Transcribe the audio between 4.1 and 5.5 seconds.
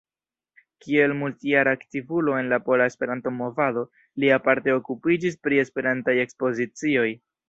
li aparte okupiĝis